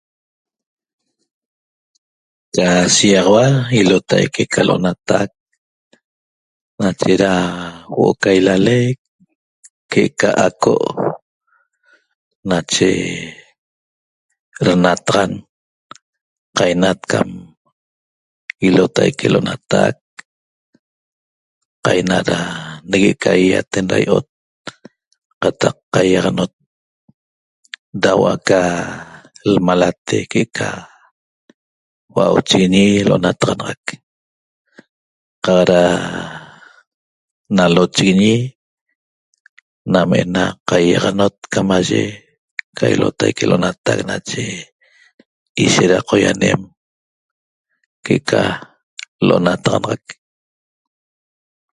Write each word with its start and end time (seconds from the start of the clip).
Ca 2.55 2.69
shiýaxaua 2.95 3.45
ilotaique 3.81 4.43
ca 4.53 4.61
l'onatac 4.67 5.29
nache 6.79 7.13
da 7.23 7.31
huo'o 7.93 8.13
ca 8.21 8.29
ilalec 8.39 8.97
que'eca 9.91 10.29
aco' 10.47 10.93
nache 12.49 12.89
denataxan 14.65 15.31
qainat 16.57 16.99
cam 17.11 17.29
ilotaique 18.67 19.27
l'onatac 19.33 19.95
qainat 21.85 22.25
da 22.29 22.39
negue't 22.89 23.21
ca 23.23 23.31
ýaýaten 23.43 23.85
da 23.91 23.97
i'ot 24.05 24.27
qataq 25.41 25.75
qaiaxanot 25.93 26.51
da 28.01 28.09
huo'o 28.17 28.33
aca 28.35 28.59
lmalate 29.53 30.17
que'eca 30.31 30.69
hua'auchiguiñi 32.13 32.85
l'onataxanaxac 33.09 33.83
qaq 35.45 35.59
da 35.71 35.81
nalochiguiñi 37.57 38.33
nam 39.93 40.09
ena 40.21 40.43
qaýiaxanot 40.69 41.35
camaye 41.53 42.03
ca 42.77 42.83
ilotaique 42.93 43.43
ca 43.45 43.49
l'onatac 43.49 43.99
nache 44.09 44.43
ishet 45.63 45.89
da 45.91 45.99
qoianem 46.09 46.59
que'eca 48.05 48.41
l'onataxanaxac 49.27 50.09